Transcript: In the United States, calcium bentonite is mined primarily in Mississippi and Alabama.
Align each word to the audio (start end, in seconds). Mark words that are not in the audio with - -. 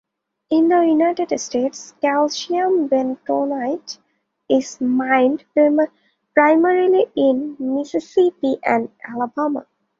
In 0.49 0.67
the 0.69 0.83
United 0.83 1.39
States, 1.39 1.93
calcium 2.01 2.89
bentonite 2.89 3.99
is 4.49 4.81
mined 4.81 5.45
primarily 6.33 7.05
in 7.15 7.55
Mississippi 7.59 8.57
and 8.63 8.89
Alabama. 9.07 9.67